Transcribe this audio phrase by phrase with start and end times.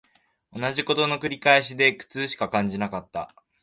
[0.51, 3.35] 同じ事の繰り返しで苦痛しか感じなかった